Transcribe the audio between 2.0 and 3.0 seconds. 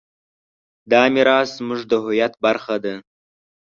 هویت برخه ده.